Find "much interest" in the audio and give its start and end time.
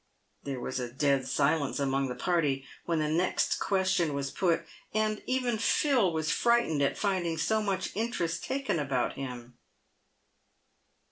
7.61-8.43